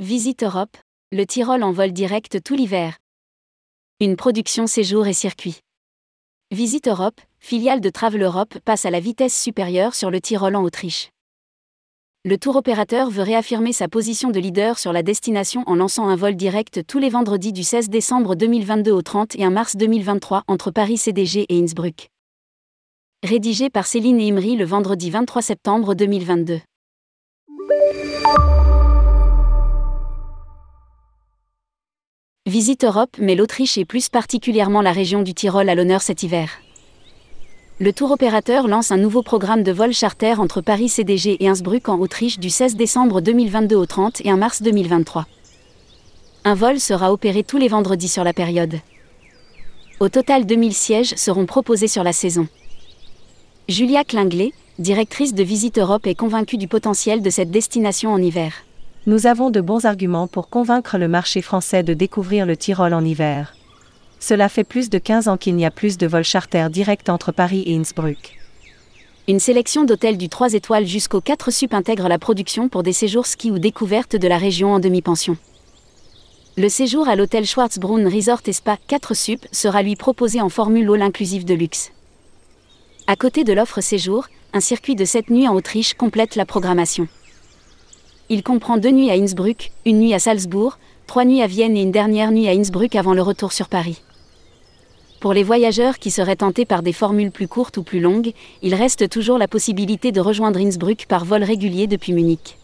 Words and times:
Visite 0.00 0.44
Europe, 0.44 0.76
le 1.10 1.26
Tyrol 1.26 1.64
en 1.64 1.72
vol 1.72 1.90
direct 1.90 2.40
tout 2.44 2.54
l'hiver. 2.54 2.98
Une 3.98 4.14
production 4.14 4.68
séjour 4.68 5.08
et 5.08 5.12
circuit. 5.12 5.58
Visite 6.52 6.86
Europe, 6.86 7.20
filiale 7.40 7.80
de 7.80 7.90
Travel 7.90 8.22
Europe, 8.22 8.56
passe 8.64 8.86
à 8.86 8.90
la 8.90 9.00
vitesse 9.00 9.36
supérieure 9.36 9.96
sur 9.96 10.12
le 10.12 10.20
Tyrol 10.20 10.54
en 10.54 10.62
Autriche. 10.62 11.10
Le 12.24 12.38
tour 12.38 12.54
opérateur 12.54 13.10
veut 13.10 13.24
réaffirmer 13.24 13.72
sa 13.72 13.88
position 13.88 14.30
de 14.30 14.38
leader 14.38 14.78
sur 14.78 14.92
la 14.92 15.02
destination 15.02 15.64
en 15.66 15.74
lançant 15.74 16.06
un 16.06 16.14
vol 16.14 16.36
direct 16.36 16.86
tous 16.86 17.00
les 17.00 17.10
vendredis 17.10 17.52
du 17.52 17.64
16 17.64 17.88
décembre 17.88 18.36
2022 18.36 18.92
au 18.92 19.02
31 19.02 19.50
mars 19.50 19.74
2023 19.74 20.44
entre 20.46 20.70
Paris 20.70 20.98
CDG 20.98 21.44
et 21.48 21.60
Innsbruck. 21.60 22.08
Rédigé 23.24 23.68
par 23.68 23.88
Céline 23.88 24.20
et 24.20 24.28
Imri 24.28 24.54
le 24.54 24.64
vendredi 24.64 25.10
23 25.10 25.42
septembre 25.42 25.96
2022. 25.96 26.60
Visite 32.48 32.84
Europe 32.84 33.18
met 33.18 33.34
l'Autriche 33.34 33.76
et 33.76 33.84
plus 33.84 34.08
particulièrement 34.08 34.80
la 34.80 34.90
région 34.90 35.20
du 35.20 35.34
Tyrol 35.34 35.68
à 35.68 35.74
l'honneur 35.74 36.00
cet 36.00 36.22
hiver. 36.22 36.48
Le 37.78 37.92
tour 37.92 38.10
opérateur 38.10 38.68
lance 38.68 38.90
un 38.90 38.96
nouveau 38.96 39.22
programme 39.22 39.62
de 39.62 39.70
vol 39.70 39.92
charter 39.92 40.40
entre 40.40 40.62
Paris 40.62 40.88
CDG 40.88 41.36
et 41.44 41.48
Innsbruck 41.50 41.90
en 41.90 41.98
Autriche 41.98 42.38
du 42.38 42.48
16 42.48 42.74
décembre 42.74 43.20
2022 43.20 43.76
au 43.76 43.84
31 43.84 44.38
mars 44.38 44.62
2023. 44.62 45.26
Un 46.46 46.54
vol 46.54 46.80
sera 46.80 47.12
opéré 47.12 47.42
tous 47.42 47.58
les 47.58 47.68
vendredis 47.68 48.08
sur 48.08 48.24
la 48.24 48.32
période. 48.32 48.80
Au 50.00 50.08
total 50.08 50.46
2000 50.46 50.72
sièges 50.72 51.14
seront 51.16 51.44
proposés 51.44 51.86
sur 51.86 52.02
la 52.02 52.14
saison. 52.14 52.48
Julia 53.68 54.04
Klinglet, 54.04 54.54
directrice 54.78 55.34
de 55.34 55.42
Visite 55.42 55.76
Europe, 55.76 56.06
est 56.06 56.14
convaincue 56.14 56.56
du 56.56 56.66
potentiel 56.66 57.20
de 57.20 57.28
cette 57.28 57.50
destination 57.50 58.10
en 58.10 58.22
hiver. 58.22 58.54
Nous 59.06 59.26
avons 59.26 59.50
de 59.50 59.60
bons 59.60 59.86
arguments 59.86 60.26
pour 60.26 60.48
convaincre 60.50 60.98
le 60.98 61.08
marché 61.08 61.40
français 61.40 61.82
de 61.82 61.94
découvrir 61.94 62.44
le 62.44 62.56
Tyrol 62.56 62.92
en 62.92 63.04
hiver. 63.04 63.54
Cela 64.20 64.48
fait 64.48 64.64
plus 64.64 64.90
de 64.90 64.98
15 64.98 65.28
ans 65.28 65.36
qu'il 65.36 65.54
n'y 65.54 65.64
a 65.64 65.70
plus 65.70 65.96
de 65.96 66.06
vols 66.06 66.24
charters 66.24 66.68
directs 66.68 67.08
entre 67.08 67.32
Paris 67.32 67.62
et 67.66 67.76
Innsbruck. 67.76 68.36
Une 69.28 69.40
sélection 69.40 69.84
d'hôtels 69.84 70.18
du 70.18 70.28
3 70.28 70.54
étoiles 70.54 70.86
jusqu'au 70.86 71.20
4 71.20 71.50
sup 71.50 71.74
intègre 71.74 72.08
la 72.08 72.18
production 72.18 72.68
pour 72.68 72.82
des 72.82 72.92
séjours 72.92 73.26
ski 73.26 73.50
ou 73.50 73.58
découvertes 73.58 74.16
de 74.16 74.26
la 74.26 74.38
région 74.38 74.72
en 74.72 74.80
demi-pension. 74.80 75.36
Le 76.56 76.68
séjour 76.68 77.08
à 77.08 77.14
l'hôtel 77.14 77.46
Schwarzbrunn 77.46 78.08
Resort 78.08 78.40
et 78.46 78.52
Spa 78.52 78.78
4 78.88 79.14
sup 79.14 79.46
sera 79.52 79.82
lui 79.82 79.94
proposé 79.94 80.40
en 80.40 80.48
formule 80.48 80.90
all 80.90 81.02
inclusive 81.02 81.44
de 81.44 81.54
luxe. 81.54 81.92
À 83.06 83.16
côté 83.16 83.44
de 83.44 83.52
l'offre 83.52 83.80
séjour, 83.80 84.26
un 84.52 84.60
circuit 84.60 84.96
de 84.96 85.04
7 85.04 85.30
nuits 85.30 85.46
en 85.46 85.54
Autriche 85.54 85.94
complète 85.94 86.34
la 86.34 86.44
programmation. 86.44 87.06
Il 88.30 88.42
comprend 88.42 88.76
deux 88.76 88.90
nuits 88.90 89.10
à 89.10 89.14
Innsbruck, 89.14 89.72
une 89.86 90.00
nuit 90.00 90.12
à 90.12 90.18
Salzbourg, 90.18 90.78
trois 91.06 91.24
nuits 91.24 91.40
à 91.40 91.46
Vienne 91.46 91.78
et 91.78 91.82
une 91.82 91.92
dernière 91.92 92.30
nuit 92.30 92.46
à 92.46 92.52
Innsbruck 92.52 92.94
avant 92.94 93.14
le 93.14 93.22
retour 93.22 93.54
sur 93.54 93.68
Paris. 93.70 94.02
Pour 95.18 95.32
les 95.32 95.42
voyageurs 95.42 95.98
qui 95.98 96.10
seraient 96.10 96.36
tentés 96.36 96.66
par 96.66 96.82
des 96.82 96.92
formules 96.92 97.30
plus 97.30 97.48
courtes 97.48 97.78
ou 97.78 97.82
plus 97.82 98.00
longues, 98.00 98.32
il 98.62 98.74
reste 98.74 99.08
toujours 99.08 99.38
la 99.38 99.48
possibilité 99.48 100.12
de 100.12 100.20
rejoindre 100.20 100.60
Innsbruck 100.60 101.06
par 101.08 101.24
vol 101.24 101.42
régulier 101.42 101.86
depuis 101.86 102.12
Munich. 102.12 102.58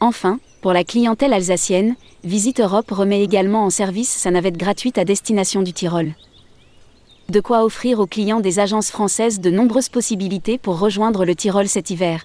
Enfin, 0.00 0.40
pour 0.62 0.72
la 0.72 0.84
clientèle 0.84 1.34
alsacienne, 1.34 1.94
Visite 2.24 2.60
Europe 2.60 2.90
remet 2.90 3.22
également 3.22 3.64
en 3.64 3.70
service 3.70 4.10
sa 4.10 4.30
navette 4.30 4.56
gratuite 4.56 4.96
à 4.96 5.04
destination 5.04 5.60
du 5.60 5.74
Tyrol. 5.74 6.14
De 7.28 7.40
quoi 7.40 7.62
offrir 7.62 8.00
aux 8.00 8.06
clients 8.06 8.40
des 8.40 8.58
agences 8.58 8.90
françaises 8.90 9.38
de 9.38 9.50
nombreuses 9.50 9.90
possibilités 9.90 10.56
pour 10.56 10.78
rejoindre 10.78 11.26
le 11.26 11.34
Tyrol 11.34 11.68
cet 11.68 11.90
hiver. 11.90 12.24